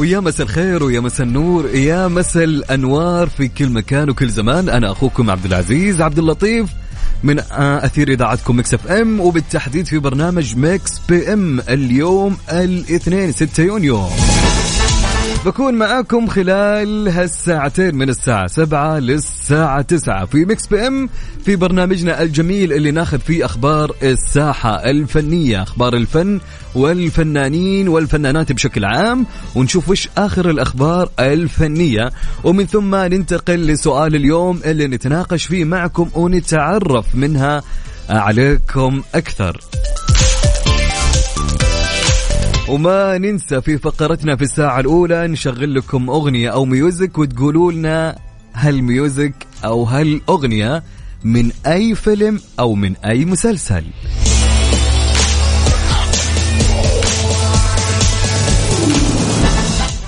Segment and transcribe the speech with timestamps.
[0.00, 4.68] ويا مسا الخير ويا مسا النور يا مسا الأنوار في كل مكان وكل زمان.
[4.68, 6.70] أنا أخوكم عبد العزيز عبد اللطيف
[7.22, 14.06] من أثير إذاعتكم Mix FM وبالتحديد في برنامج Mix PM اليوم الاثنين 6 يونيو.
[15.46, 21.08] بكون معاكم خلال هالساعتين من الساعة 7 للساعة 9 في Mix PM
[21.44, 26.40] في برنامجنا الجميل اللي ناخذ فيه أخبار الساحة الفنية أخبار الفن
[26.74, 32.10] والفنانين والفنانات بشكل عام ونشوف وش آخر الأخبار الفنية.
[32.44, 37.62] ومن ثم ننتقل لسؤال اليوم اللي نتناقش فيه معكم ونتعرف منها
[38.10, 39.60] عليكم أكثر.
[42.70, 48.16] وما ننسى في فقرتنا في الساعة الأولى نشغل لكم أغنية أو music وتقولوا لنا
[48.52, 50.82] هال music أو هالأغنية
[51.24, 53.84] من أي فيلم أو من أي مسلسل.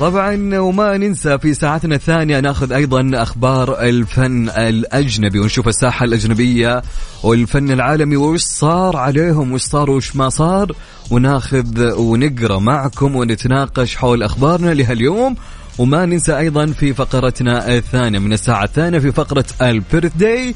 [0.03, 6.83] طبعا وما ننسى في ساعتنا الثانية نأخذ أيضا أخبار الفن الأجنبي ونشوف الساحة الأجنبية
[7.23, 10.73] والفن العالمي وش صار عليهم وش صار وش ما صار
[11.11, 15.37] وناخذ ونقرأ معكم ونتناقش حول أخبارنا لهاليوم
[15.79, 20.55] وما ننسى أيضا في فقرتنا الثانية من الساعة الثانية في فقرة البيرث داي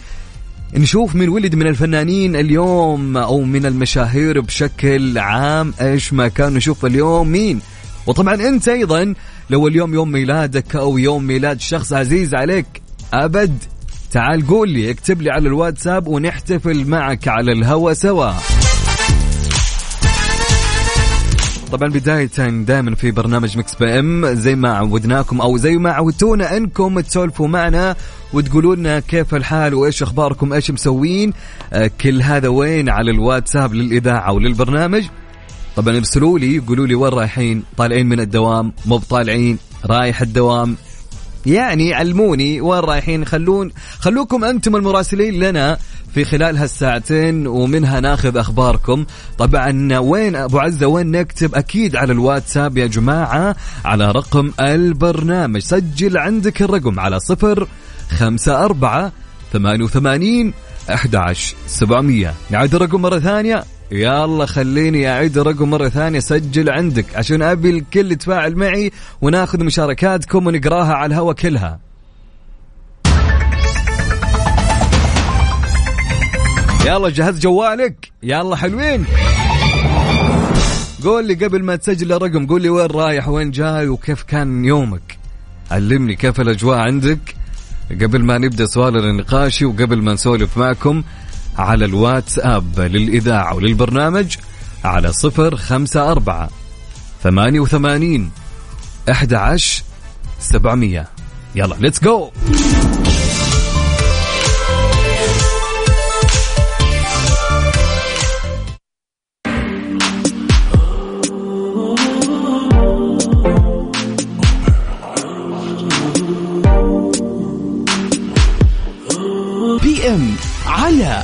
[0.75, 6.87] نشوف من ولد من الفنانين اليوم أو من المشاهير بشكل عام إيش ما كان نشوف
[6.87, 7.61] اليوم مين.
[8.07, 9.15] وطبعا أنت أيضا
[9.51, 12.67] لو اليوم يوم ميلادك أو يوم ميلاد شخص عزيز عليك
[13.15, 13.59] أبد
[14.12, 18.33] تعال قول لي اكتب لي على الواتساب ونحتفل معك على الهوا سوا.
[21.73, 27.01] طبعا بداية دائما في برنامج Mix PM زي ما عودناكم أو زي ما عودتونا إنكم
[27.01, 27.97] تسولفوا معنا
[28.33, 31.33] وتقولوا لنا كيف الحال وإيش أخباركم إيش مسوين.
[31.73, 35.05] آه، كل هذا وين؟ على الواتساب للإذاعة وللبرنامج.
[35.76, 40.76] طبعا ارسلوا لي قولوا لي وين رايحين؟ طالعين من الدوام مو بطالعين رايح الدوام.
[41.47, 45.78] يعني علموني وين رايحين خلون خلوكم أنتم المراسلين لنا
[46.14, 49.06] في خلال هالساعتين ومنها ناخذ أخباركم.
[49.38, 55.60] طبعا وين أبو عزة وين نكتب؟ أكيد على الواتساب يا جماعة على رقم البرنامج.
[55.60, 57.69] سجل عندك الرقم على صفر
[58.10, 59.12] خمسة أربعة
[59.53, 60.53] ثمانية وثمانين
[60.94, 62.34] أحد عشر سبعمية.
[62.50, 63.64] نعيد الرقم مرة ثانية.
[63.93, 67.17] يلا خليني أعيد الرقم مرة ثانية سجل عندك.
[67.17, 71.81] عشان أبي الكل يتفاعل معي وناخذ مشاركاتكم ونقراها على الهوا كلها.
[76.87, 78.13] يلا جهز جوالك.
[78.23, 79.05] يلا حلوين.
[81.05, 85.19] قول لي قبل ما تسجل الرقم قول لي وين رايح وين جاي وكيف كان يومك.
[85.71, 87.19] علمني كيف الأجواء عندك
[87.91, 91.03] قبل ما نبدأ سؤال النقاشي وقبل ما نسولف معكم.
[91.59, 94.37] على الواتساب للإذاعة وللبرنامج
[94.84, 96.49] على صفر خمسة أربعة
[97.22, 98.31] ثمانية وثمانين
[99.11, 99.83] أحد عشر
[100.41, 101.09] سبعمية.
[101.55, 102.31] يلا ليتس جو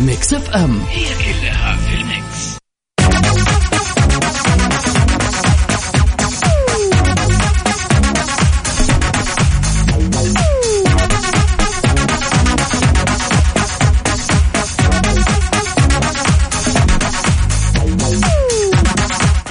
[0.07, 0.81] Mix FM.
[0.81, 2.59] هي كلها في ال mix.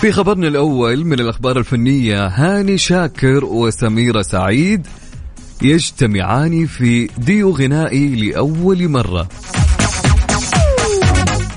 [0.01, 4.87] في خبرنا الأول من الأخبار الفنية هاني شاكر وسميرة سعيد
[5.61, 9.27] يجتمعان في ديو غنائي لأول مرة.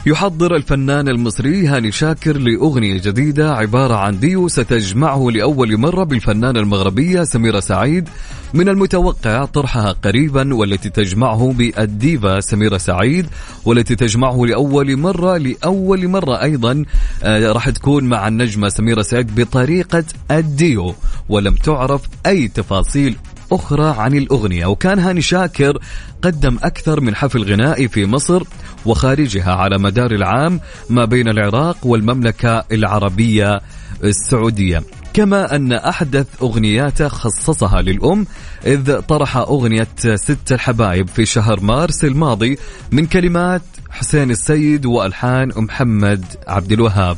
[0.07, 7.23] يحضر الفنان المصري هاني شاكر لأغنية جديدة عبارة عن ديو ستجمعه لأول مرة بالفنانة المغربية
[7.23, 8.09] سميرة سعيد.
[8.55, 13.27] من المتوقع طرحها قريبا والتي تجمعه بالديفا سميرة سعيد
[13.65, 16.85] والتي تجمعه لأول مرة لأول مرة أيضا
[17.23, 20.95] آه، راح تكون مع النجمة سميرة سعيد بطريقة الديو.
[21.29, 23.17] ولم تعرف أي تفاصيل
[23.55, 24.67] أخرى عن الأغنية.
[24.67, 25.79] وكان هاني شاكر
[26.23, 28.43] قدم أكثر من حفل غنائي في مصر
[28.87, 30.61] وخارجها على مدار العام
[30.91, 33.61] ما بين العراق والمملكة العربية
[34.05, 34.83] السعودية.
[35.15, 38.27] كما أن أحدث أغنياته خصصها للأم
[38.67, 42.59] إذ طرح أغنية ست الحبايب في شهر مارس الماضي
[42.93, 47.17] من كلمات حسين السيد وألحان محمد عبد الوهاب.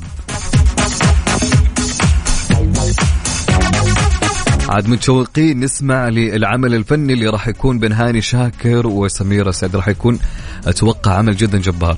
[4.68, 9.76] عاد متشوقين نسمع للعمل الفني اللي راح يكون بين هاني شاكر وسميرة سعد.
[9.76, 10.18] راح يكون
[10.66, 11.96] أتوقع عمل جدا جبار.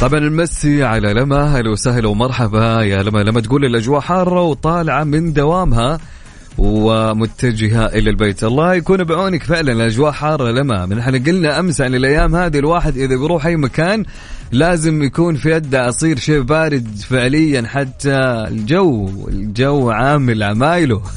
[0.00, 2.82] طبعا المسي على لما أهلا وسهلا ومرحبا.
[2.82, 5.98] يا لما لما تقول الأجواء حارة وطالعة من دوامها
[6.58, 8.44] ومتجهة إلى البيت.
[8.44, 9.72] الله يكون بعونك فعلا.
[9.72, 14.04] الأجواء حارة لما من إحنا قلنا أمس عن الأيام هذه الواحد إذا بيروح أي مكان
[14.52, 18.16] لازم يكون في يده عصير شيء بارد فعليا حتى
[18.48, 21.02] الجو الجو عامل عمايله.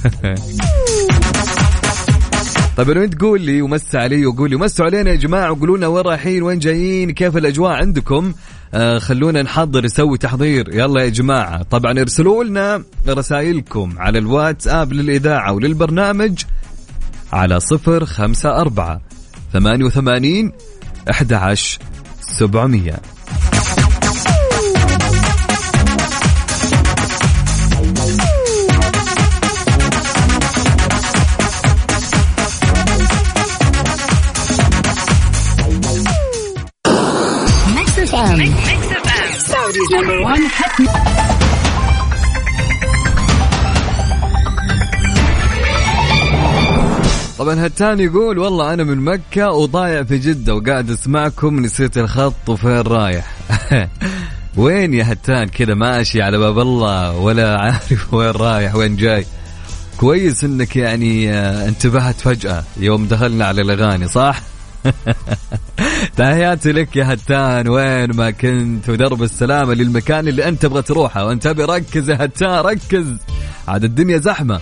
[2.77, 5.87] طيب لو انت قول لي ومس علي وقول لي مسوا علينا يا جماعة وقولوا لنا
[5.87, 8.33] وين رايحين وين جايين كيف الأجواء عندكم؟
[8.73, 10.75] آه خلونا نحضر نسوي تحضير.
[10.75, 11.63] يلا يا جماعة.
[11.63, 16.43] طبعا ارسلوا لنا رسائلكم على الواتساب للإذاعة وللبرنامج
[17.33, 19.01] على صفر خمسة أربعة
[19.53, 20.51] ثمانية وثمانين
[21.09, 21.79] أحد عشر
[22.21, 22.99] سبعمية.
[47.65, 53.35] هتان يقول والله أنا من مكة وضايع في جدة وقاعد أسمعكم نسيت الخط وفين رايح.
[54.57, 59.25] وين يا هتان كذا ماشي على باب الله ولا عارف وين رايح وين جاي.
[59.97, 64.41] كويس إنك يعني آه، انتبهت فجأة يوم دخلنا على الأغاني صح؟
[66.17, 71.65] تحياتي لك يا هتان وين ما كنت؟ ودرب السلامة للمكان اللي أنت تبغى تروحه وانتبه
[71.65, 73.05] ركز يا هتان ركز.
[73.67, 74.59] عاد الدنيا زحمة.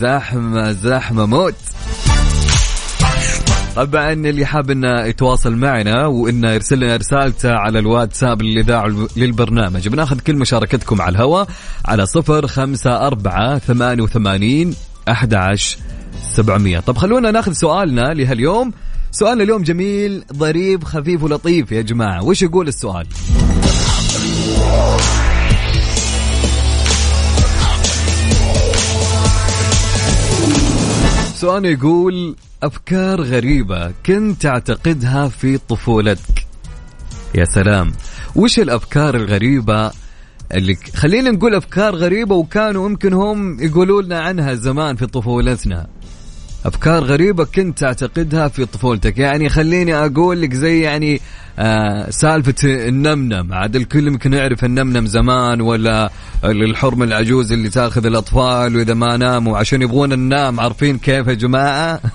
[0.00, 1.54] زحمة زحمة موت.
[3.76, 9.88] طبعا اللي حاب إنه يتواصل معنا وإنه يرسل لنا رسالته على الواتساب للاذاعه للبرنامج.
[9.88, 11.48] بناخذ كل مشاركتكم على الهواء
[11.84, 14.74] على صفر خمسة أربعة ثمانية وثمانين
[15.08, 15.78] أحد عشر
[16.22, 16.80] سبعمية.
[16.80, 18.72] طب خلونا ناخذ سؤالنا لهاليوم.
[19.12, 22.24] سؤالنا اليوم جميل ظريف خفيف ولطيف يا جماعة.
[22.24, 23.06] وش يقول السؤال؟
[31.50, 36.46] سؤال يقول أفكار غريبة كنت تعتقدها في طفولتك.
[37.34, 37.92] يا سلام.
[38.36, 39.90] وش الأفكار الغريبة
[40.54, 45.86] اللي خلينا نقول أفكار غريبة وكانوا يمكن هم يقولوا لنا عنها زمان في طفولتنا.
[46.66, 49.18] أفكار غريبة كنت تعتقدها في طفولتك.
[49.18, 51.20] يعني خليني أقول لك زي يعني
[51.58, 53.52] آه سالفة النمنم.
[53.52, 56.10] عاد الكل يمكن يعرف النمنم زمان ولا
[56.44, 62.00] الحرمه العجوز اللي تاخذ الأطفال وإذا ما ناموا عشان يبغون ننام عارفين كيف يا جماعة؟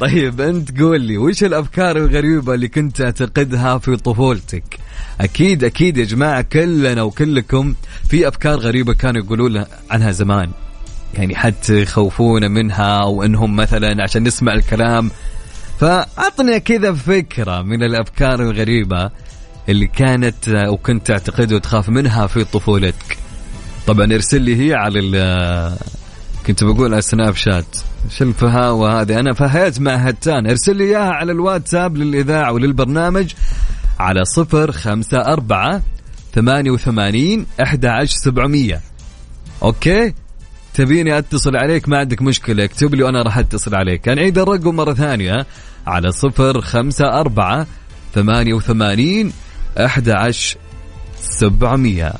[0.00, 4.78] طيب أنت قول لي وش الأفكار الغريبة اللي كنت تعتقدها في طفولتك؟
[5.20, 7.74] أكيد أكيد يا جماعة كلنا وكلكم
[8.08, 10.50] في أفكار غريبة كانوا يقولون عنها زمان.
[11.14, 15.10] يعني حتى يخوفونا منها وانهم مثلا عشان نسمع الكلام.
[15.80, 19.10] فعطنا كذا فكرة من الأفكار الغريبة
[19.68, 23.18] اللي كانت أو كنت تعتقد وتخاف منها في طفولتك.
[23.86, 25.78] طبعا ارسل لي هي على ال
[26.46, 27.76] كنت بقول على سناب شات.
[28.10, 30.46] شو الفهاوة هذه أنا فهيت مع هتان.
[30.46, 33.32] ارسل لي إياها على الواتساب للإذاعة وللبرنامج
[33.98, 35.82] على صفر خمسة أربعة
[36.34, 38.80] ثمانية وثمانين أحد عشر سبعمية.
[39.62, 40.14] أوكي؟
[40.78, 42.64] تبيني أتصل عليك؟ ما عندك مشكلة.
[42.64, 44.08] اكتب لي وأنا راح أتصل عليك.
[44.08, 45.46] نعيد الرقم مرة ثانية
[45.86, 47.66] على صفر خمسة أربعة
[48.14, 49.32] ثمانية وثمانين
[49.78, 50.56] أحد عشر
[51.20, 52.12] سبعمية.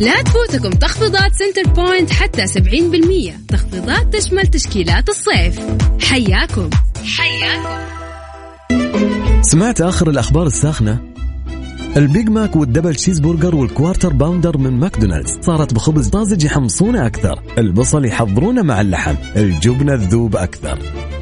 [0.00, 5.60] لا تفوتكم تخفيضات Centrepoint حتى 70% تخفيضات تشمل تشكيلات الصيف.
[6.00, 6.70] حياكم.
[7.16, 8.03] حياكم.
[9.44, 10.98] سمعت آخر الأخبار الساخنة؟
[11.96, 17.06] ال Big Mac وال double cheeseburger وال Quarter Pounder من ماكدونالدز صارت بخبز طازج يحمصونه
[17.06, 17.42] أكثر.
[17.58, 19.14] البصل يحضرونه مع اللحم.
[19.36, 20.78] الجبنة تذوب أكثر.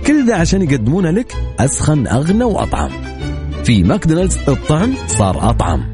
[0.06, 2.90] كل ذا عشان يقدمونه لك أسخن أغنى وأطعم.
[3.64, 5.84] في ماكدونالدز الطعم صار أطعم.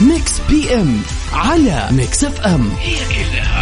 [0.00, 0.96] Mix PM
[1.32, 3.53] على Mix FM هي كلها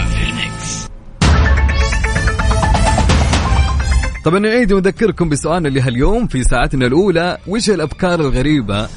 [4.24, 8.88] طبعا نعيد ونذكركم بسؤالنا لهاليوم في ساعتنا الأولى وش الأفكار الغريبة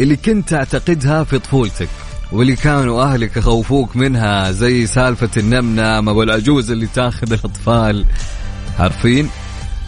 [0.00, 1.88] اللي كنت تعتقدها في طفولتك؟
[2.32, 8.06] واللي كانوا أهلك يخوفوك منها زي سالفة النمنم أو العجوز اللي تاخذ الأطفال؟
[8.78, 9.28] عارفين؟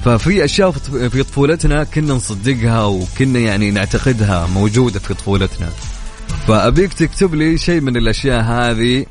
[0.04, 5.68] ففي أشياء في طفولتنا كنا نصدقها وكنا يعني نعتقدها موجودة في طفولتنا.
[6.48, 9.06] فأبيك تكتب لي شيء من الأشياء هذه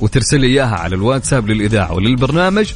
[0.00, 2.72] وترسل لي إياها على الواتساب للإذاعة وللبرنامج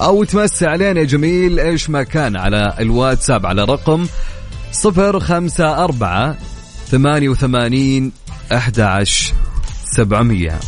[0.00, 4.06] أو تمسي علينا جميل إيش ما كان على الواتساب على رقم
[4.72, 6.36] صفر خمسة أربعة
[6.86, 8.12] ثمانية وثمانين
[8.52, 9.04] أحد
[9.96, 10.58] سبعمية.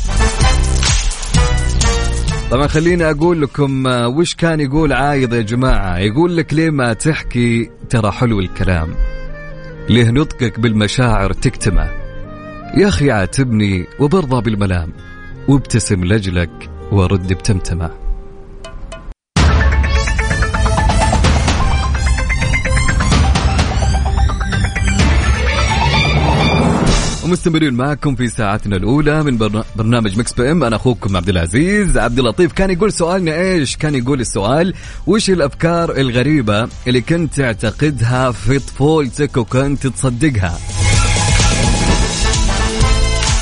[2.50, 6.92] طبعا خليني أقول لكم آه، وش كان يقول عايض يا جماعة؟ يقول لك ليه ما
[6.92, 8.94] تحكي ترى حلو الكلام؟
[9.88, 11.90] ليه نطقك بالمشاعر تكتمه؟
[12.76, 14.92] يا أخي عاتبني وبرضى بالملام
[15.48, 18.01] وابتسم لجلك ورد بتمتمه.
[27.24, 30.64] ومستمرين معكم في ساعتنا الأولى من برنامج Mix PM.
[30.64, 31.98] أنا أخوكم عبد العزيز.
[31.98, 34.74] عبد اللطيف كان يقول سؤالنا إيش؟ كان يقول السؤال
[35.06, 40.58] وش الأفكار الغريبة اللي كنت تعتقدها في طفولتك وكنت تصدقها؟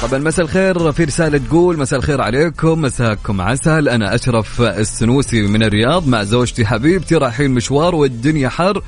[0.02, 0.92] طبعا مساء الخير.
[0.92, 3.88] في رسالة تقول مساء الخير عليكم مساكم عسل.
[3.88, 8.82] أنا أشرف السنوسي من الرياض مع زوجتي حبيبتي رايحين مشوار والدنيا حر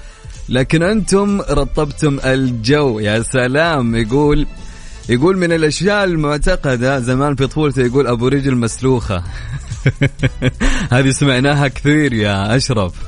[0.48, 2.98] لكن أنتم رطبتم الجو.
[2.98, 4.46] يا سلام يقول
[5.08, 9.22] يقول من الأشياء المعتقدة زمان في طفولته يقول أبو رجل مسلوخة.
[10.92, 12.92] هذه سمعناها كثير يا أشرف.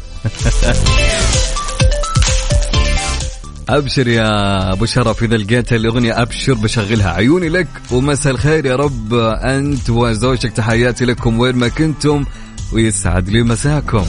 [3.69, 7.11] أبشر يا أبو شرف إذا لقيت الأغنية أبشر بشغلها.
[7.11, 12.25] عيوني لك ومساء الخير يا رب أنت وزوجك تحياتي لكم وين ما كنتم
[12.73, 14.05] ويسعد لي مساكم.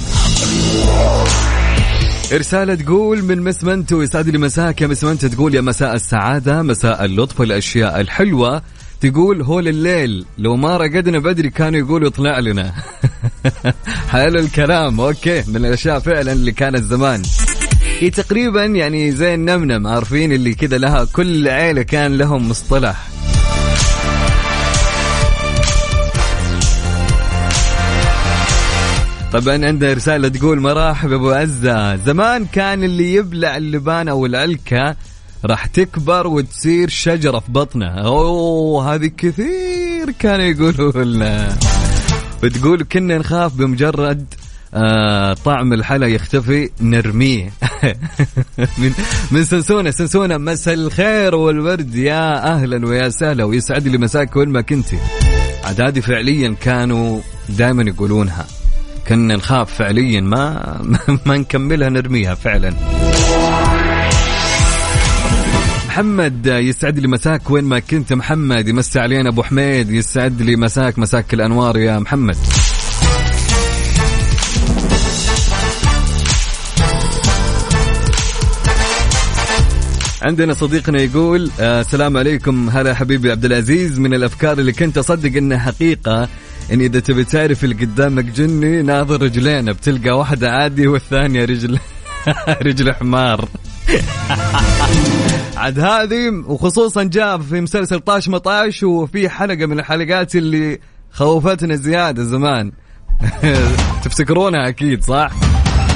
[2.34, 7.42] رسالة تقول من مسمنت ويسعد لي مساك يا مسمنت تقول يا مساء السعادة مساء اللطف
[7.42, 8.62] الأشياء الحلوة.
[9.02, 12.74] تقول هول الليل لو ما رقدنا بدري كانوا يقولوا طلع لنا.
[14.12, 15.00] حلو الكلام.
[15.00, 17.22] أوكي من الأشياء فعلا اللي كانت زمان.
[18.00, 23.15] هي تقريبا يعني زي النمنم عارفين اللي كذا لها كل عيلة كان لهم مصطلح.
[29.40, 31.96] طبعا عندنا رسالة تقول مرحبا أبو عزة.
[31.96, 34.96] زمان كان اللي يبلع اللبان أو العلكة
[35.46, 37.88] راح تكبر وتصير شجرة في بطنه.
[37.88, 41.58] أوه هذه كثير كانوا يقولوا لنا.
[42.44, 44.26] بتقول كنا نخاف بمجرد
[44.74, 47.52] آه طعم الحلا يختفي نرميه.
[48.78, 48.92] من
[49.32, 49.92] من سنسونة.
[49.92, 51.96] سنسونة مساء الخير والورد.
[51.96, 53.44] يا أهلا ويا سهلا.
[53.44, 54.98] ويسعد لي مساك وين ما كنتي
[55.80, 58.46] هذه فعليا كانوا دائما يقولونها.
[59.08, 60.82] كنا نخاف فعليا ما
[61.26, 62.74] ما نكملها نرميها فعلا.
[65.88, 71.00] محمد يسعد لي مساك وين ما كنت محمد؟ يمسي علينا أبو حميد يسعد لي مساك
[71.00, 72.38] مساك الأنوار يا محمد.
[80.22, 82.70] عندنا صديقنا يقول آه السلام عليكم.
[82.70, 86.30] هلا حبيبي عبد العزيز من الأفكار اللي كنت أصدق إنها حقيقة
[86.74, 91.80] إن إذا تبي تعرف اللي قدامك جني ناظر رجلين بتلقى واحدة عادي والثانية رجل
[92.68, 93.50] رجل حمار.
[95.58, 100.80] عاد هذه وخصوصا جاء في مسلسل طاش مطاش وفي حلقة من الحلقات اللي
[101.12, 102.72] خوفتنا زيادة زمان.
[104.04, 105.32] تفتكرونها أكيد صح؟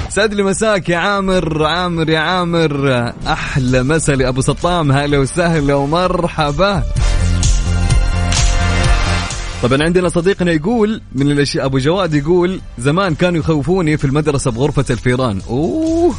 [0.10, 3.14] سعد لي مساك يا عامر عامر يا عامر.
[3.28, 6.84] أحلى مسا لأبو سطام هلا وسهلا ومرحبا.
[9.64, 14.86] طبعا عندنا صديقنا يقول من الأشياء أبو جواد يقول زمان كانوا يخوفوني في المدرسة بغرفة
[14.90, 15.42] الفيران.
[15.50, 16.16] أوه!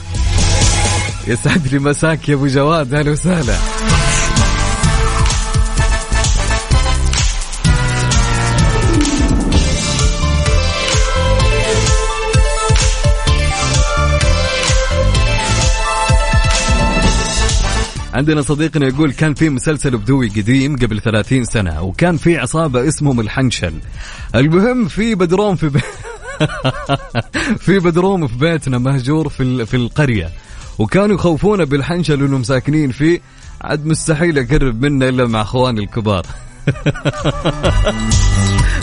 [1.28, 3.54] يسعد لي مساك يا أبو جواد أهلا وسهلا.
[18.14, 23.20] عندنا صديقنا يقول كان في مسلسل بدوي قديم قبل 30 سنة وكان في عصابة اسمهم
[23.20, 23.74] الحنشل
[24.34, 25.80] المهم في بدروم في بي...
[27.66, 30.30] في بدروم في بيتنا مهجور في في القرية
[30.80, 33.20] وكانوا يخوفونا بالحنشل انهم ساكنين فيه.
[33.60, 36.26] عاد مستحيل أقرب منه إلا مع أخواني الكبار.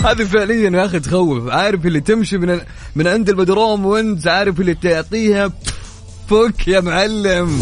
[0.06, 1.50] هذه فعليا يا أخي تخوف.
[1.50, 2.60] عارف اللي تمشي من
[2.96, 5.52] من عند البدروم وأنت عارف اللي تعطيها؟
[6.30, 7.60] فك يا معلم.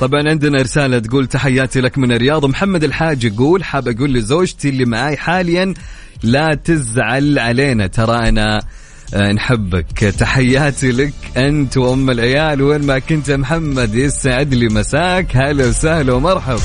[0.00, 2.44] طبعا عندنا رسالة تقول تحياتي لك من الرياض.
[2.44, 5.74] محمد الحاج يقول حاب أقول لزوجتي اللي معاي حاليا
[6.22, 7.86] لا تزعل علينا.
[7.86, 8.60] ترى أنا
[9.14, 9.98] آه، نحبك.
[9.98, 12.62] تحياتي لك أنت وأم العيال.
[12.62, 15.36] وين ما كنت محمد يسعد لي مساك.
[15.36, 16.58] هلا وسهلا ومرحب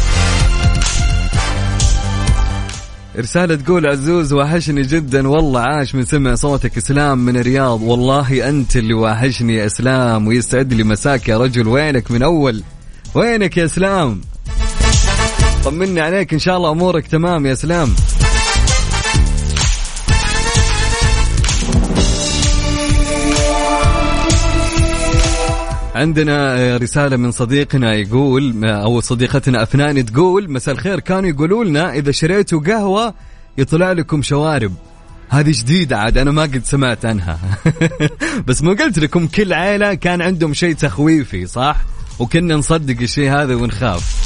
[3.18, 5.28] رسالة تقول عزوز وحشني جدا.
[5.28, 6.78] والله عاش من سمع صوتك.
[6.78, 7.82] إسلام من الرياض.
[7.82, 11.30] والله أنت اللي واحشني يا إسلام ويسعد لي مساك.
[11.30, 12.64] يا رجل وينك من أول؟
[13.16, 14.22] وينك يا اسلام
[15.64, 17.96] طمني عليك إن شاء الله أمورك تمام يا اسلام
[25.96, 31.00] عندنا آه، رسالة من صديقنا يقول أو صديقتنا أفنان تقول مساء الخير.
[31.00, 33.14] كانوا يقولوا لنا إذا شريتوا قهوة
[33.58, 34.74] يطلع لكم شوارب.
[35.30, 37.40] هذه جديدة عاد أنا ما قد سمعت عنها.
[38.48, 41.76] بس ما قلت لكم كل عائلة كان عندهم شيء تخويفي صح؟
[42.20, 44.22] وكنا نصدق الشيء هذا ونخاف.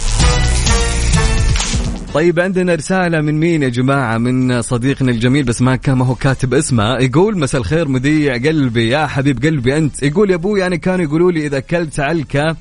[2.14, 6.54] طيب عندنا رسالة من مين يا جماعة؟ من صديقنا الجميل بس ما كان هو كاتب
[6.54, 6.98] اسمه.
[6.98, 8.90] يقول مساء الخير مذيع قلبي.
[8.90, 12.56] يا حبيب قلبي أنت يقول يا أبوي يعني كانوا يقولوا لي إذا أكلت علكة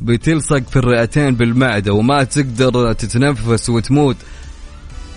[0.00, 4.16] بتلصق في الرئتين بالمعدة وما تقدر تتنفس وتموت.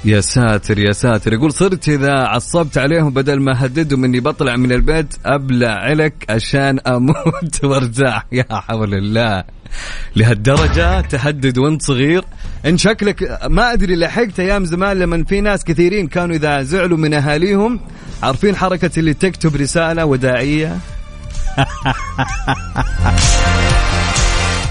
[0.05, 1.33] يا ساتر يا ساتر.
[1.33, 6.79] يقول صرت إذا عصبت عليهم بدل ما اهددهم إني بطلع من البيت أبلع علك عشان
[6.79, 8.25] أموت وأرتاح.
[8.31, 9.43] يا حول الله.
[10.15, 12.23] لهالدرجة تهدد وأنت صغير؟
[12.65, 17.13] إن شكلك ما أدري لحقت أيام زمان لما في ناس كثيرين كانوا إذا زعلوا من
[17.13, 17.79] أهاليهم
[18.23, 20.77] عارفين حركة اللي تكتب رسالة وداعية؟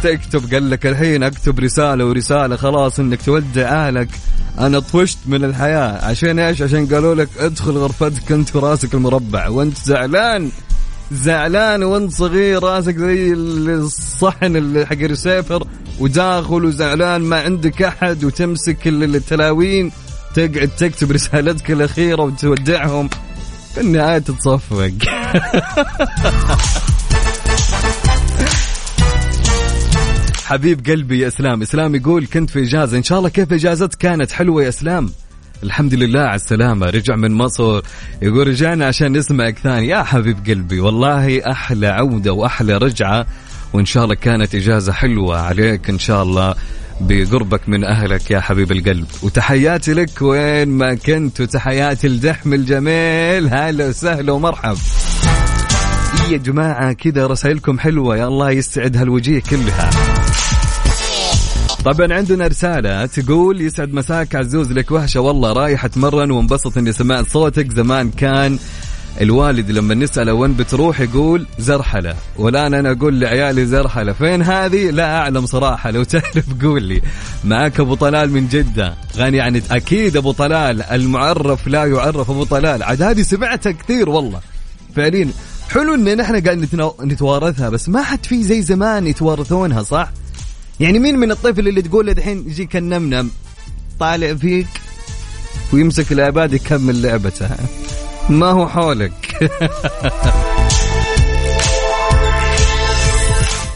[0.03, 4.09] تكتب قال لك الحين أكتب رسالة ورسالة خلاص إنك تودع أهلك.
[4.59, 6.05] أنا طفشت من الحياة.
[6.05, 9.49] عشان إيش؟ عشان قالوا لك ادخل غرفتك أنت وراسك المربع.
[9.49, 10.51] وأنت زعلان.
[11.13, 15.67] زعلان وأنت صغير راسك زي الصحن اللي حق الرسيفر
[16.01, 18.25] وداخل وزعلان ما عندك أحد.
[18.25, 19.93] وتمسك التلاوين.
[20.35, 23.09] تقعد تكتب رسالتك الأخيرة وتودعهم.
[23.75, 24.93] في النهاية تتصفق.
[30.47, 31.63] حبيب قلبي يا إسلام.
[31.63, 32.97] إسلام يقول كنت في إجازة.
[32.97, 35.11] إن شاء الله كيف إجازتك؟ كانت حلوة يا إسلام.
[35.63, 36.87] الحمد لله على السلامة.
[36.87, 37.83] رجع من مصر.
[38.23, 39.89] يقول رجعنا عشان نسمعك ثاني.
[39.89, 43.27] يا حبيب قلبي والله أحلى عودة وأحلى رجعة.
[43.73, 45.91] وإن شاء الله كانت إجازة حلوة عليك.
[45.91, 46.55] إن شاء الله
[47.01, 49.07] بقربك من أهلك يا حبيب القلب.
[49.23, 51.41] وتحياتي لك وين ما كنت.
[51.41, 53.49] وتحياتي الدحم الجميل.
[53.55, 54.77] هلا وسهلا ومرحب.
[56.31, 58.17] يا جماعة كذا رسائلكم حلوة.
[58.17, 59.91] يا الله يستعد هالوجيه كلها.
[61.87, 67.31] طبعا عندنا رسالة تقول يسعد مساك عزوز لك وحشة والله رايح أتمرن وانبسط إني سمعت
[67.31, 67.73] صوتك.
[67.73, 68.59] زمان كان
[69.21, 72.15] الوالد لما نسأله وين بتروح يقول زرحلة.
[72.37, 74.13] والآن أنا أقول لعيالي زرحلة.
[74.13, 75.91] فين هذه؟ لا أعلم صراحة.
[75.91, 77.03] لو تعرف قول لي.
[77.45, 78.95] معك أبو طلال من جدة.
[79.17, 80.83] غني يعني أكيد أبو طلال.
[80.83, 82.83] المعرف لا يعرف أبو طلال.
[82.83, 84.41] عاد هذه سمعتها كثير والله.
[84.97, 85.29] فعليا.
[85.71, 86.69] حلو إن نحن قاعد
[87.03, 90.11] نتوارثها بس ما حد في زي زمان يتوارثونها صح؟
[90.81, 93.31] يعني مين من الطفل اللي تقول له الحين يجيك النمنم
[94.01, 94.67] طالع فيك
[95.73, 97.49] ويمسك ال iPad يكمل لعبته؟
[98.29, 99.13] ما هو حولك.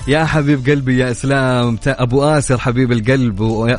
[0.08, 3.76] يا حبيب قلبي يا إسلام أبو آسر حبيب القلب و...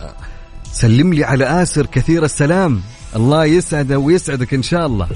[0.71, 2.81] سلم لي على آسر كثير السلام.
[3.15, 5.07] الله يسعده ويسعدك إن شاء الله.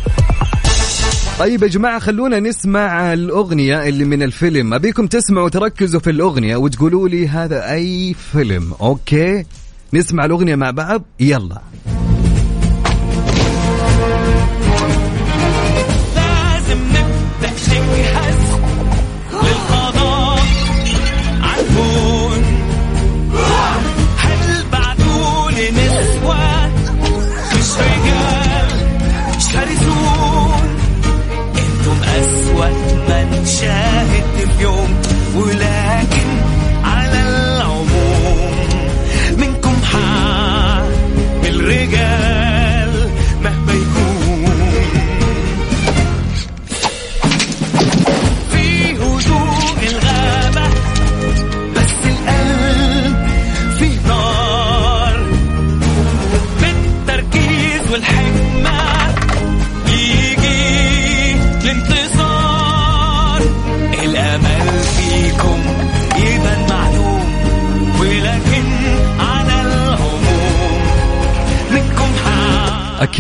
[1.40, 4.74] طيب يا جماعة خلونا نسمع الأغنية اللي من الفيلم.
[4.74, 8.74] أبيكم تسمعوا وتركزوا في الأغنية وتقولوا لي هذا أي فيلم.
[8.82, 9.46] okay؟
[9.94, 11.04] نسمع الأغنية مع بعض.
[11.20, 11.62] يلا.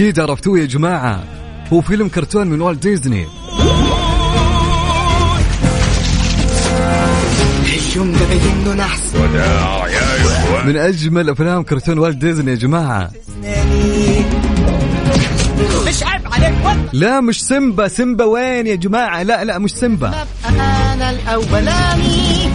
[0.05, 1.23] أكيد عرفتوه يا جماعة.
[1.73, 3.27] هو فيلم كرتون من والت ديزني.
[10.65, 13.11] من أجمل أفلام كرتون والت ديزني يا جماعة.
[15.87, 16.53] مش عيب عليك
[16.93, 17.87] لا مش سيمبا.
[17.87, 20.13] سيمبا وين يا جماعة؟ لا لا مش سيمبا.
[20.49, 22.49] أنا الأولاني.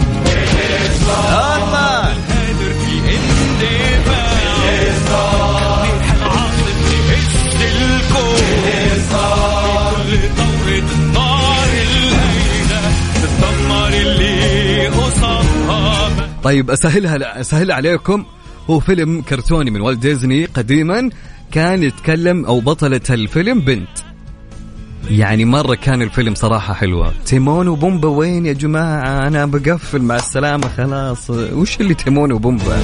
[1.29, 1.90] الله.
[16.43, 18.25] طيب أسهلها اسهلها عليكم.
[18.69, 21.09] هو فيلم كرتوني من والت ديزني قديما
[21.51, 23.89] كان يتكلم أو بطلة الفيلم بنت.
[25.09, 27.13] يعني مرة كان الفيلم صراحة حلوة.
[27.25, 31.29] تيمون وبومبا وين يا جماعة؟ أنا بقفل مع السلامة خلاص.
[31.29, 32.79] وش اللي تيمون وبومبا؟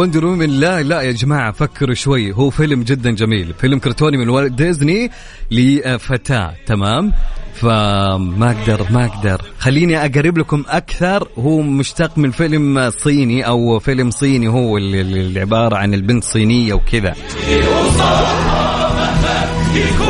[0.00, 2.32] وندر وومن لا لا يا جماعة فكروا شوي.
[2.32, 3.54] هو فيلم جدا جميل.
[3.60, 5.10] فيلم كرتوني من والت ديزني
[5.50, 6.54] لفتاة.
[6.66, 7.12] تمام؟
[7.54, 9.42] فما أقدر ما أقدر.
[9.58, 11.28] خليني أقرب لكم أكثر.
[11.38, 14.48] هو مشتق من فيلم صيني أو فيلم صيني.
[14.48, 17.14] هو اللي, عبارة عن البنت صينية وكذا.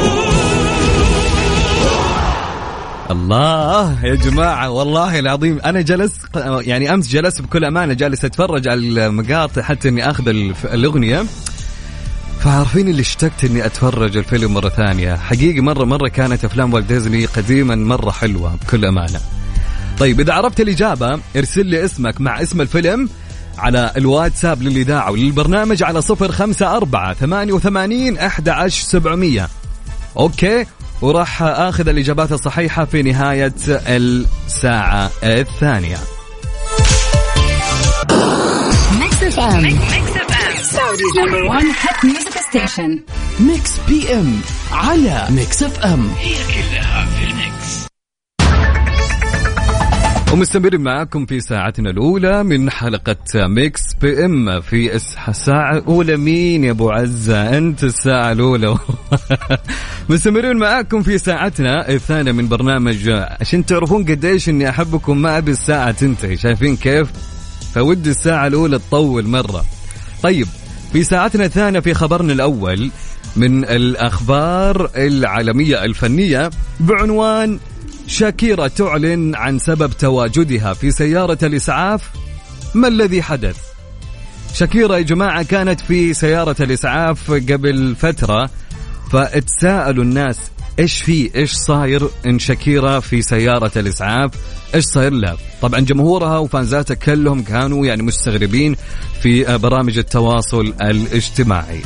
[3.11, 4.05] الله.
[4.05, 6.13] يا جماعة والله العظيم أنا جلس
[6.61, 10.29] يعني أمس جلست بكل أمانة جالس أتفرج على المقاطع حتى إني أخذ
[10.65, 11.25] الأغنية.
[12.41, 15.15] فعارفين اللي اشتقت إني أتفرج الفيلم مرة ثانية.
[15.15, 19.21] حقيقي مرة مرة كانت أفلام والت ديزني قديما مرة حلوة بكل أمانة.
[19.99, 23.09] طيب إذا عرفت الإجابة ارسل لي اسمك مع اسم الفيلم
[23.59, 27.59] على الواتساب للإذاعة وللبرنامج على صفر خمسة أربعة ثمانية
[31.03, 33.03] وراح آخذ الإجابات الصحيحة في
[41.73, 42.91] hit music station.
[43.41, 44.41] Mix PM
[44.73, 47.60] على Mix FM هي كلها في ال mix.
[50.33, 56.17] ومستمرين معكم في ساعتنا الأولى من حلقة Mix PM في الساعة الأولى.
[56.17, 58.77] مين يا أبو عزة؟ أنت الساعة الأولى.
[60.11, 63.09] مستمرين معكم في ساعتنا الثانية من برنامج
[63.41, 65.23] عشان تعرفون قديش إني أحبكم.
[65.23, 66.37] ما أبي الساعة تنتهي.
[66.37, 67.09] شايفين كيف؟
[67.75, 69.65] فودي الساعة الأولى تطول مرة.
[70.23, 70.47] طيب
[70.93, 72.91] في ساعتنا الثانية في خبرنا الأول
[73.37, 77.59] من الأخبار العالمية الفنية بعنوان
[78.11, 82.11] شاكيرا تعلن عن سبب تواجدها في سيارة الإسعاف؟
[82.75, 83.57] ما الذي حدث؟
[84.55, 88.51] شاكيرا يا جماعة كانت في سيارة الإسعاف قبل فترة
[89.13, 94.31] فتساءلوا الناس إيش في؟ إيش صاير إن شاكيرا في سيارة الإسعاف؟
[94.75, 98.77] إيش صاير لها؟ طبعا جمهورها وفانزاتها كلهم كانوا يعني مستغربين
[99.23, 101.83] في برامج التواصل الاجتماعي.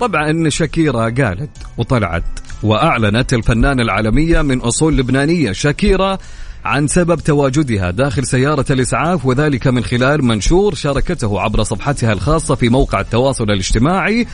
[0.00, 6.18] طبعا شاكيرا قالت وطلعت وأعلنت الفنانة العالمية من أصول لبنانية شاكيرا
[6.64, 12.68] عن سبب تواجدها داخل سيارة الإسعاف وذلك من خلال منشور شاركته عبر صفحتها الخاصة في
[12.68, 14.26] موقع التواصل الاجتماعي.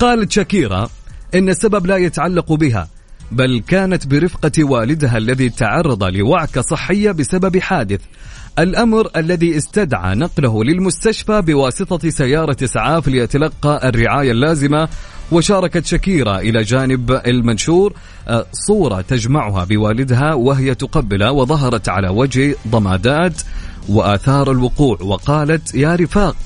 [0.00, 0.88] قالت شاكيرا
[1.34, 2.88] إن السبب لا يتعلق بها
[3.32, 8.00] بل كانت برفقة والدها الذي تعرض لوعكة صحية بسبب حادث.
[8.58, 14.88] الأمر الذي استدعى نقله للمستشفى بواسطة سيارة إسعاف ليتلقى الرعاية اللازمة
[15.32, 17.92] وشاركت شكيرة إلى جانب المنشور
[18.28, 23.42] آه، صورة تجمعها بوالدها وهي تقبله وظهرت على وجه ضمادات
[23.88, 26.36] وآثار الوقوع وقالت يا رفاق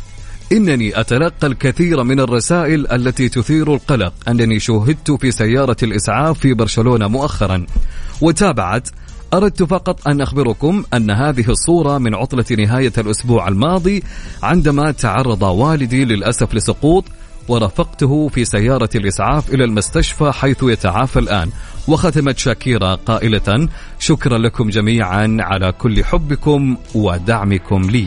[0.53, 7.09] إنني أتلقى الكثير من الرسائل التي تثير القلق أنني شوهدت في سيارة الإسعاف في برشلونة
[7.09, 7.67] مؤخرا
[8.21, 8.89] وتابعت
[9.35, 14.03] أردت فقط أن أخبركم أن هذه الصورة من عطلة نهاية الأسبوع الماضي
[14.43, 17.05] عندما تعرض والدي للأسف لسقوط
[17.49, 21.51] ورافقته في سيارة الإسعاف إلى المستشفى حيث يتعافى الآن.
[21.89, 28.07] وختمت شاكيرا قائلة شكرا لكم جميعا على كل حبكم ودعمكم لي.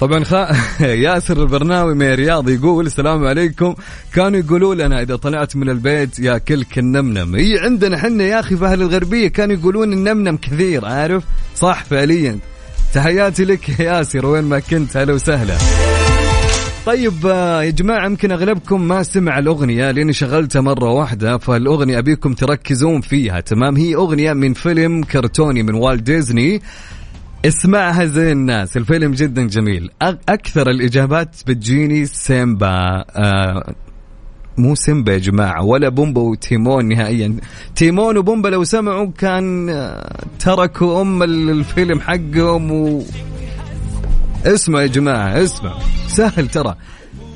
[0.00, 0.32] طبعا خ...
[1.04, 3.74] ياسر البرناوي من الرياض يقول السلام عليكم.
[4.14, 7.34] كانوا يقولوا لنا إذا طلعت من البيت ياكلك النمنم.
[7.34, 12.38] هي عندنا حنا يا أخي في أهل الغربية كانوا يقولون النمنم كثير عارف؟ صح فعليا.
[12.94, 15.56] تحياتي لك يا ياسر وين ما كنت هلا وسهلا.
[16.86, 22.32] طيب آه، يا جماعة يمكن أغلبكم ما سمع الأغنية لأني شغلتها مرة واحدة فالأغنية أبيكم
[22.32, 23.40] تركزون فيها.
[23.40, 26.62] تمام هي أغنية من فيلم كرتوني من والت ديزني.
[27.44, 29.90] اسمعها زي الناس الفيلم جدا جميل.
[30.28, 33.74] أكثر الإجابات بتجيني سيمبا آه
[34.58, 37.36] مو سيمبا يا جماعة ولا بومبا وتيمون نهائيا.
[37.76, 43.02] تيمون وبومبا لو سمعوا كان آه، تركوا أم ال- الفيلم حقهم و...
[44.46, 45.74] اسمع يا جماعة اسمع.
[46.08, 46.74] سهل ترى.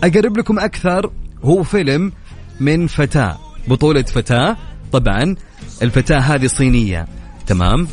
[0.04, 1.10] أقرب لكم أكثر
[1.44, 2.12] هو فيلم
[2.60, 4.56] من فتاة بطولة فتاة.
[4.92, 5.36] طبعا
[5.82, 7.06] الفتاة هذه صينية
[7.46, 7.88] تمام؟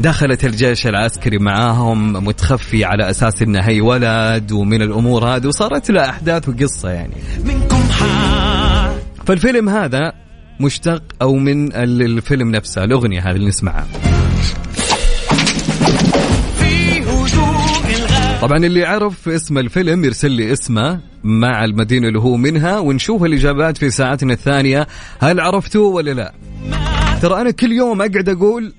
[0.00, 6.08] فدخلت الجيش العسكري معاهم متخفي على أساس إنه هي ولد ومن الأمور هذه وصارت له
[6.10, 7.12] أحداث وقصة يعني.
[9.26, 10.12] فالفيلم هذا
[10.60, 13.86] مشتق أو من ال- الفيلم نفسه الأغنية هذه اللي نسمعها.
[18.42, 23.78] طبعا اللي يعرف اسم الفيلم يرسل لي اسمه مع المدينة اللي هو منها ونشوف الإجابات
[23.78, 24.86] في ساعتنا الثانية
[25.20, 26.32] هل عرفتوه ولا لا.
[27.22, 28.74] ترى أنا كل يوم أقعد أقول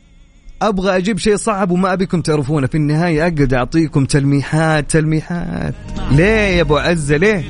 [0.61, 2.67] أبغى أجيب شيء صعب وما أبيكم تعرفونه.
[2.67, 5.73] في النهاية أقعد أعطيكم تلميحات تلميحات.
[6.11, 7.43] ليه يا أبو عزة ليه؟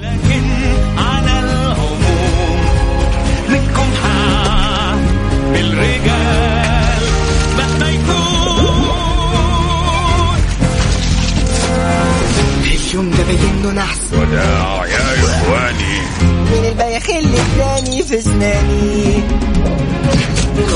[12.91, 13.23] اليوم ده
[13.63, 14.13] له نحس.
[14.13, 15.99] وداع يا إخواني.
[16.21, 19.23] من البياخ اللي اداني في اسناني.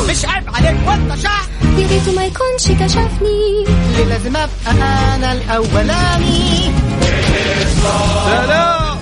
[0.09, 4.71] مش عيب عليك وانت شعب يا ريته ما يكونش كشفني اللي لازم ابقى
[5.15, 6.71] أنا الاولاني
[8.25, 8.97] سلام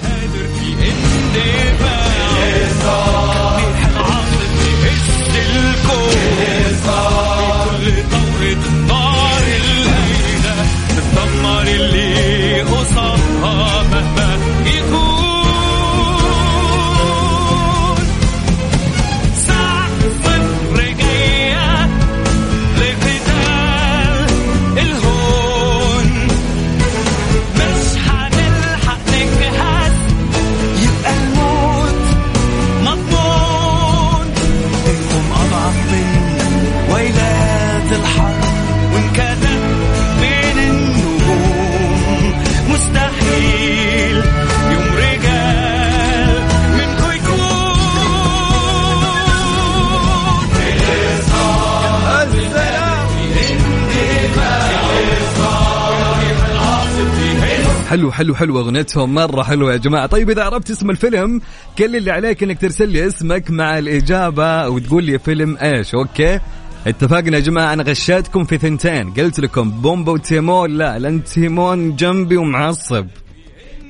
[57.93, 60.05] حلو حلو حلو أغنيتهم مرة حلوة يا جماعة.
[60.05, 61.41] طيب إذا عرفت اسم الفيلم
[61.77, 65.95] كل اللي عليك إنك ترسل لي اسمك مع الإجابة وتقول لي فيلم إيش.
[65.95, 66.39] okay؟
[66.87, 69.13] اتفقنا يا جماعة أنا غشيتكم في ثنتين.
[69.13, 70.77] قلت لكم بومبا وتيمون.
[70.77, 73.07] لا لأن تيمون جنبي ومعصب.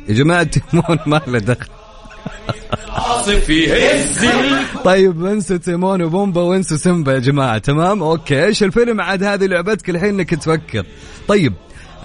[0.09, 1.67] يا جماعة تيمون ما له دخل.
[4.85, 9.89] طيب انسوا تيمون وبومبا وانسوا سيمبا يا جماعة تمام؟ okay إيش الفيلم؟ عاد هذه لعبتك
[9.89, 10.85] الحين إنك تفكر.
[11.27, 11.53] طيب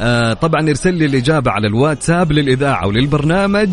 [0.01, 3.71] آه طبعا ارسل لي الإجابة على الواتساب للإذاعة وللبرنامج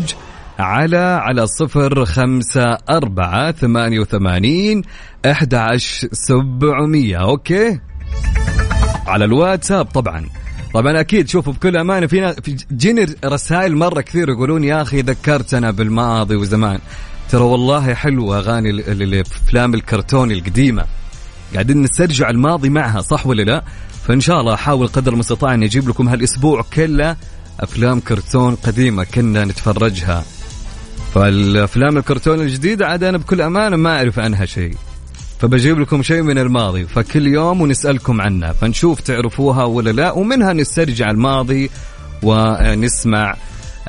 [0.58, 4.82] على على صفر خمسة أربعة ثمانية وثمانين
[5.26, 5.76] أحد
[6.12, 7.16] سبعمية.
[7.16, 7.80] أوكي؟
[9.06, 10.26] على الواتساب طبعا.
[10.74, 12.34] طبعا أكيد شوفوا بكل أمانة في
[12.72, 16.78] جيني رسائل مرة كثير يقولون يا أخي ذكرتنا بالماضي وزمان.
[17.30, 20.84] ترى والله حلوة أغاني ال- ال- الافلام الكرتون القديمة.
[21.54, 23.62] قاعدين نسترجع الماضي معها صح ولا لا؟
[24.06, 27.16] فإن شاء الله أحاول قدر المستطاع اني أجيب لكم هالأسبوع كله
[27.60, 30.24] أفلام كرتون قديمة كنا نتفرجها.
[31.14, 34.74] فالأفلام الكرتون الجديدة عاد أنا بكل أمانة ما أعرف عنها شيء.
[35.40, 41.10] فبجيب لكم شيء من الماضي فكل يوم ونسألكم عنها فنشوف تعرفوها ولا لا ومنها نسترجع
[41.10, 41.70] الماضي
[42.22, 43.36] ونسمع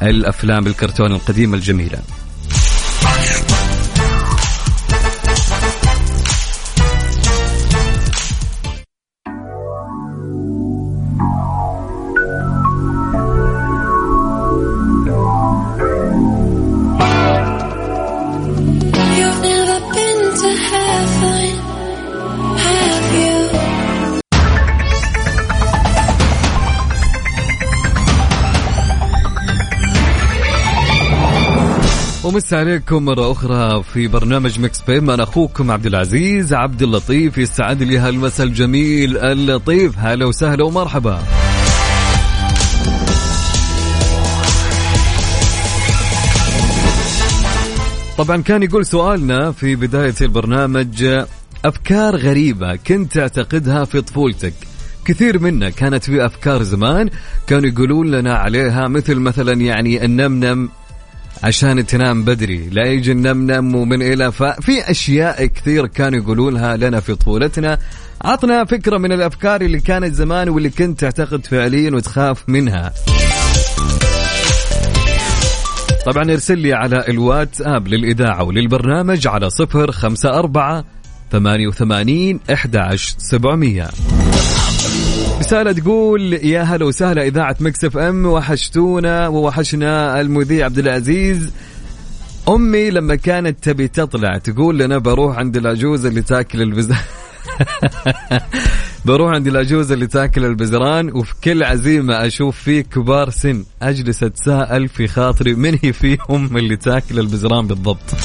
[0.02, 2.00] الأفلام الكرتون القديمة الجميلة.
[32.48, 37.84] ومس عليكم مرة أخرى في برنامج مكس بيم أنا أخوكم عبد العزيز عبد اللطيف يسعد
[37.84, 37.98] لي.
[37.98, 39.94] هالمساء الجميل اللطيف.
[39.98, 41.20] هلا وسهلا ومرحبا.
[48.18, 51.24] طبعا كان يقول سؤالنا في بداية البرنامج
[51.66, 54.54] أفكار غريبة كنت تعتقدها في طفولتك.
[55.06, 57.10] كثير منا كانت في أفكار زمان
[57.48, 60.70] كانوا يقولون لنا عليها مثل مثلا يعني النمنم
[61.44, 62.70] عشان تنام بدري.
[62.72, 67.80] لا يجي النمنم ومن إلى ففي أشياء كثير كانوا يقولونها لنا في طفولتنا.
[68.22, 72.94] عطنا فكرة من الأفكار اللي كانت زمان واللي كنت تعتقد فعليا وتخاف منها.
[76.06, 80.86] طبعا ارسل لي على الواتساب للإذاعة وللبرنامج على صفر خمسة أربعة
[81.32, 83.88] ثمانية وثمانين أحد سبعمية.
[85.40, 91.52] رسالة تقول يا هلا وسهلا إذاعة مكسف أم وحشتونا ووحشنا المذيع عبد العزيز.
[92.50, 97.00] أمي لما كانت تبي تطلع تقول لنا بروح عند العجوز اللي تاكل البزران.
[99.06, 103.64] بروح عند العجوز اللي تاكل البزران وفي كل عزيمة أشوف فيه كبار سن.
[103.82, 108.16] أجلس أتساءل في خاطري من هي فيهم اللي تاكل البزران بالضبط؟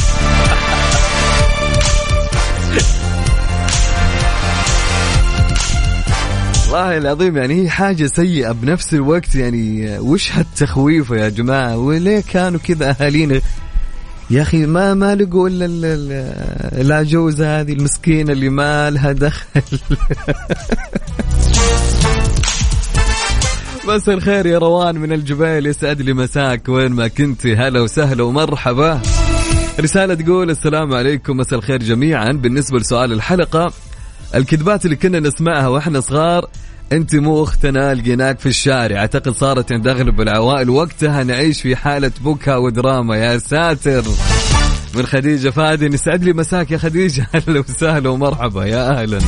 [6.72, 12.60] والله العظيم يعني هي حاجة سيئة بنفس الوقت يعني وش هالتخويف يا جماعة؟ وليه كانوا
[12.60, 13.40] كذا أهالينا؟
[14.30, 15.66] يا أخي ما ما لقوا إلا
[16.80, 19.44] العجوزه هذه المسكينة اللي ما لها دخل.
[23.88, 26.68] بس الخير يا روان من الجبال يسعد لي مساك.
[26.68, 29.00] وين ما كنتي هلا وسهلا ومرحبا.
[29.80, 31.36] رسالة تقول السلام عليكم.
[31.36, 32.32] مساء الخير جميعا.
[32.32, 33.72] بالنسبة لسؤال الحلقة
[34.34, 36.48] الكذبات اللي كنا نسمعها وإحنا صغار
[36.92, 38.98] انت مو اختنا لقيناك في الشارع.
[38.98, 43.16] أعتقد صارت عند اغلب العوائل وقتها نعيش في حالة بكاء ودراما.
[43.16, 44.04] يا ساتر.
[44.94, 47.26] من خديجة فادي يسعد لي مساك يا خديجة.
[47.34, 48.64] أهلا وسهلا ومرحبا.
[48.64, 49.18] يا أهلا.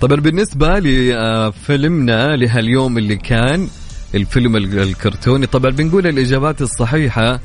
[0.00, 3.68] طبعا بالنسبة لفيلمنا لهاليوم اللي كان
[4.14, 7.40] الفيلم الكرتوني طبعا بنقول الإجابات الصحيحة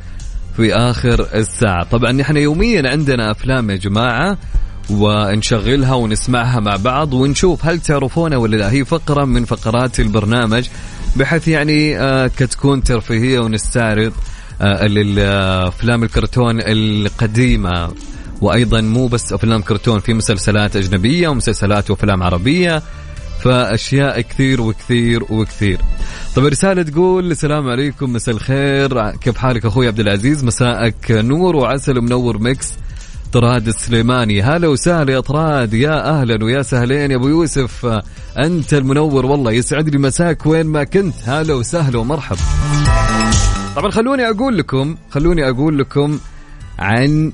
[0.57, 1.83] في آخر الساعة.
[1.83, 4.37] طبعا نحن يوميا عندنا أفلام يا جماعة
[4.89, 8.71] ونشغلها ونسمعها مع بعض ونشوف هل تعرفونها ولا لا.
[8.71, 10.67] هي فقرة من فقرات البرنامج
[11.15, 14.13] بحيث يعني آه كتكون ترفيهية ونستعرض
[14.61, 17.91] آه الافلام الكرتون القديمة.
[18.41, 22.81] وأيضا مو بس أفلام كرتون في مسلسلات أجنبية ومسلسلات وأفلام عربية
[23.43, 25.79] فأشياء كثير وكثير وكثير.
[26.35, 29.11] طيب رسالة تقول السلام عليكم مساء الخير.
[29.11, 32.73] كيف حالك أخوي عبد العزيز؟ مساءك نور وعسل ومنور مكس
[33.33, 37.11] طراد السليماني هلا وسهلا يا طراد يا أهلا ويا سهلين.
[37.11, 38.01] يا أبو يوسف
[38.37, 41.15] أنت المنور والله يسعد لي مساك وين ما كنت.
[41.25, 42.37] هلا وسهلا ومرحب
[43.75, 46.19] طبعا خلوني أقول لكم خلوني أقول لكم
[46.79, 47.31] عن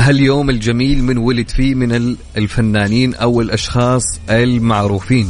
[0.00, 5.28] هاليوم الجميل من ولد فيه من الفنانين أو الأشخاص المعروفين.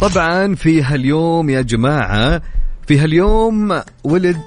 [0.00, 2.42] طبعا في هاليوم يا جماعة
[2.86, 4.40] في هاليوم ولد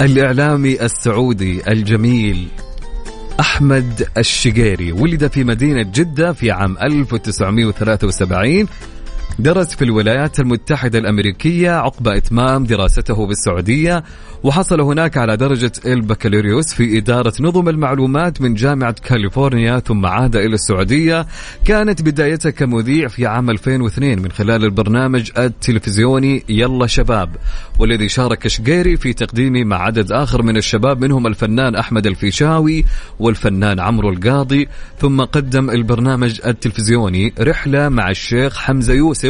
[0.00, 2.48] الإعلامي السعودي الجميل
[3.40, 8.66] أحمد الشقيري ولد في مدينة جدة في عام 1973
[9.38, 14.04] درس في الولايات المتحدة الأمريكية عقب إتمام دراسته بالسعودية
[14.42, 20.54] وحصل هناك على درجة البكالوريوس في إدارة نظم المعلومات من جامعة كاليفورنيا ثم عاد إلى
[20.54, 21.26] السعودية.
[21.64, 27.36] كانت بدايته كمذيع في عام 2002 من خلال البرنامج التلفزيوني يلا شباب
[27.78, 32.84] والذي شارك شقيري في تقديمه مع عدد آخر من الشباب منهم الفنان أحمد الفيشاوي
[33.18, 34.68] والفنان عمرو القاضي.
[34.98, 39.25] ثم قدم البرنامج التلفزيوني رحلة مع الشيخ حمزة يوسف.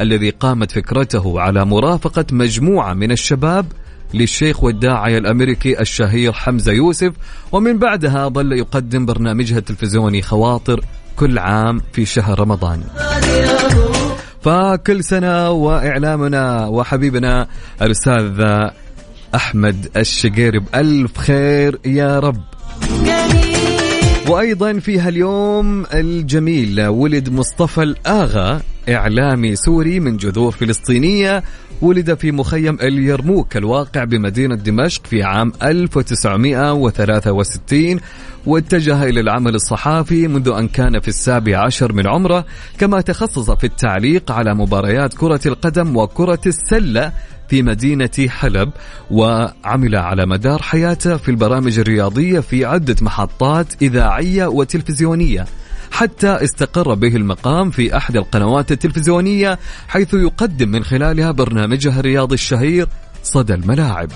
[0.00, 3.66] الذي قامت فكرته على مرافقة مجموعة من الشباب
[4.14, 7.12] للشيخ والداعية الأمريكي الشهير حمزة يوسف
[7.52, 10.80] ومن بعدها ظل يقدم برنامجها التلفزيوني خواطر
[11.16, 12.82] كل عام في شهر رمضان.
[14.42, 17.46] فكل سنة وإعلامنا وحبيبنا
[17.82, 18.44] الأستاذ
[19.34, 22.40] أحمد الشقيري بألف خير يا رب.
[24.28, 31.42] وأيضا في هاليوم الجميل ولد مصطفى الآغا إعلامي سوري من جذور فلسطينية
[31.82, 38.00] ولد في مخيم اليرموك الواقع بمدينة دمشق في عام 1963
[38.46, 42.44] واتجه إلى العمل الصحافي منذ أن كان في السابع عشر من عمره
[42.78, 47.12] كما تخصص في التعليق على مباريات كرة القدم وكرة السلة
[47.48, 48.70] في مدينة حلب
[49.10, 55.46] وعمل على مدار حياته في البرامج الرياضية في عدة محطات إذاعية وتلفزيونية.
[55.90, 62.88] حتى استقر به المقام في أحد القنوات التلفزيونية حيث يقدم من خلالها برنامجه الرياضي الشهير
[63.22, 64.10] صدى الملاعب.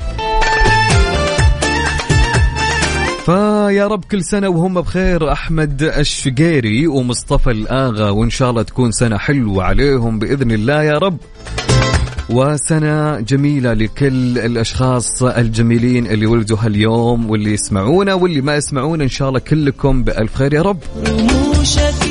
[3.24, 9.18] فيا رب كل سنة وهم بخير أحمد الشقيري ومصطفى الآغا وإن شاء الله تكون سنة
[9.18, 11.16] حلوة عليهم بإذن الله يا رب.
[12.30, 19.28] وسنة جميلة لكل الأشخاص الجميلين اللي ولدوا هاليوم واللي يسمعونا واللي ما يسمعونا إن شاء
[19.28, 20.78] الله كلكم بألف خير يا رب.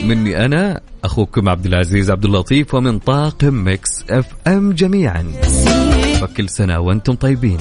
[0.04, 5.24] مني أنا أخوكم عبد العزيز عبد اللطيف ومن طاقم Mix FM جميعا.
[6.22, 7.60] فكل سنة وأنتم طيبين.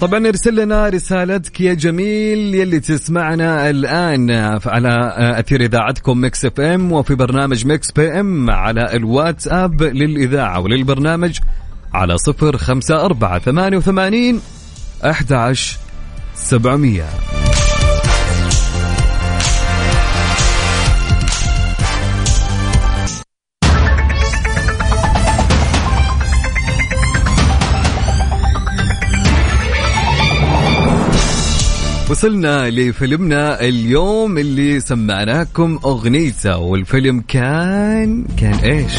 [0.00, 4.30] طبعا ارسل لنا رسالتك يا جميل يلي تسمعنا الآن
[4.66, 11.38] على أثير إذاعتكم Mix FM وفي برنامج Mix PM على الواتساب للإذاعة وللبرنامج
[11.94, 14.40] على صفر خمسة أربعة ثمانية وثمانين
[15.04, 15.78] أحد عشر
[16.34, 17.04] سبعمية.
[32.10, 38.92] وصلنا لفيلمنا اليوم اللي سمعناكم اغنيته والفيلم كان كان إيش؟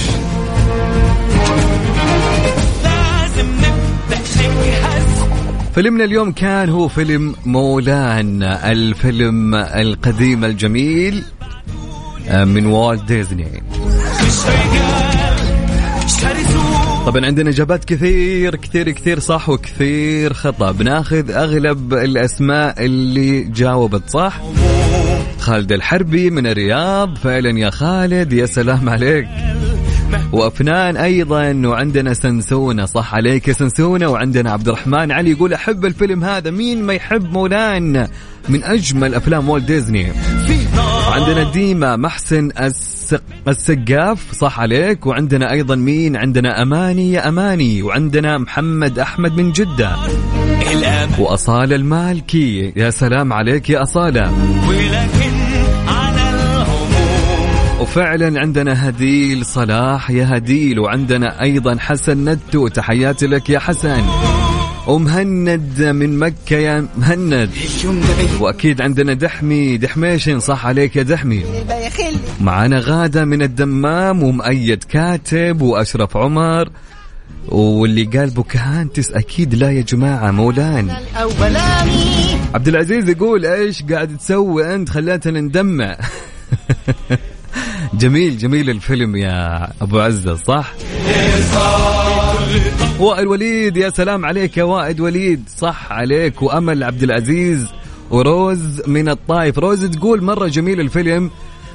[5.75, 11.23] فيلمنا اليوم كان هو فيلم مولان الفيلم القديم الجميل
[12.29, 13.63] آه، من والت ديزني
[17.05, 20.71] طبعا عندنا إجابات كثير كثير كثير صح وكثير خطأ.
[20.71, 24.41] بناخذ أغلب الأسماء اللي جاوبت صح.
[25.39, 29.27] خالد الحربي من الرياض فعلا يا خالد يا سلام عليك.
[30.31, 32.85] وأفنان أيضا وعندنا سنسونة.
[32.85, 36.51] صح عليك يا سنسونة وعندنا عبد الرحمن علي يقول أحب الفيلم هذا.
[36.51, 38.07] مين ما يحب مولان؟
[38.49, 40.11] من أجمل أفلام والت ديزني.
[41.07, 42.51] وعندنا ديما محسن
[43.11, 43.23] السق...
[43.47, 45.05] السقاف صح عليك.
[45.05, 49.95] وعندنا أيضا مين؟ عندنا أماني يا أماني وعندنا محمد أحمد من جدة.
[51.19, 52.73] وأصالة المالكي.
[52.75, 54.31] يا سلام عليك يا أصالة.
[54.67, 55.31] ولكن
[57.79, 64.03] وفعلا عندنا هديل صلاح يا هديل وعندنا أيضا حسن ندو تحياتي لك يا حسن.
[64.87, 67.49] ومهند من مكة يا مهند.
[68.39, 69.77] وأكيد عندنا دحمي.
[69.77, 71.43] دحميشن صح عليك يا دحمي.
[72.41, 76.69] معنا غادة من الدمام ومؤيد كاتب وأشرف عمر.
[77.47, 80.95] واللي قال بوكهانتس أكيد لا يا جماعة مولان
[82.55, 85.97] عبد العزيز يقول إيش قاعد تسوي أنت؟ خليتنا ندمع.
[87.93, 90.73] جميل جميل الفيلم يا أبو عزة صح؟
[92.99, 95.43] وائل وليد يا سلام عليك يا وائل وليد.
[95.57, 97.67] صح عليك وأمل عبد العزيز
[98.11, 101.31] وروز من الطايف روز تقول مرة جميل الفيلم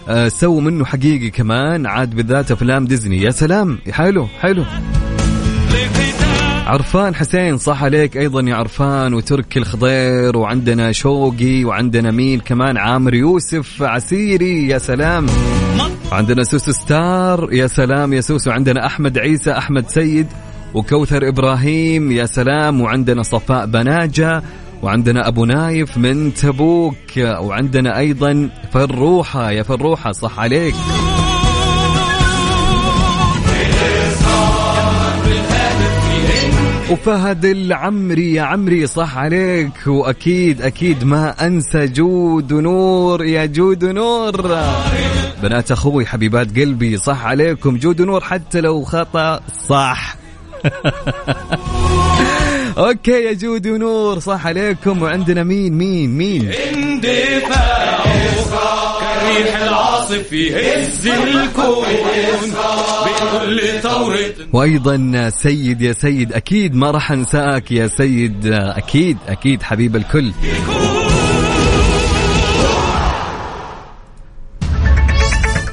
[0.09, 3.23] آه سووا منه حقيقي كمان عاد بالذات أفلام ديزني.
[3.23, 4.65] يا سلام حلو حلو.
[6.67, 13.15] عرفان حسين صح عليك أيضا يا عرفان وتركي الخضير وعندنا شوقي وعندنا مين كمان؟ عامر
[13.15, 15.27] يوسف عسيري يا سلام.
[16.13, 18.51] وعندنا سوسو ستار يا سلام يا سوسو.
[18.51, 20.27] عندنا أحمد عيسى أحمد سيد.
[20.77, 24.43] وكوثر إبراهيم يا سلام وعندنا صفاء بناجة
[24.83, 30.75] وعندنا أبو نايف من تبوك وعندنا أيضا فروحه يا فروحه صح عليك.
[36.91, 39.73] وفهد العمري يا عمري صح عليك.
[39.87, 44.59] وأكيد أكيد ما أنسى جود ونور يا جود ونور
[45.43, 47.77] بنات أخوي حبيبات قلبي صح عليكم.
[47.77, 50.17] جود ونور حتى لو خطأ صح.
[52.79, 57.97] okay يا جود ونور صح عليكم وعندنا مين مين مين؟ اندفاع
[59.37, 61.87] الريح العاصف في هز الكون
[63.07, 69.97] بكل ثورة وأيضا سيد يا سيد أكيد ما راح أنساك يا سيد أكيد أكيد حبيب
[69.97, 70.33] الكل.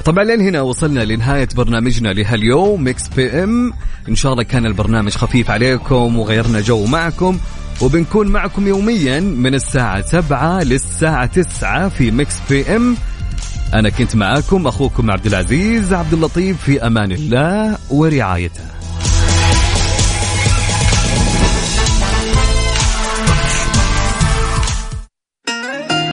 [0.04, 3.72] طبعا لين هنا وصلنا لنهاية برنامجنا لهاليوم Mix PM
[4.08, 7.38] إن شاء الله كان البرنامج خفيف عليكم وغيرنا جو معكم
[7.80, 12.96] وبنكون معكم يوميا من الساعة 7 للساعة 9 في Mix PM
[13.74, 18.73] أنا كنت معاكم أخوكم عبد العزيز عبد اللطيف في أمان الله ورعايته.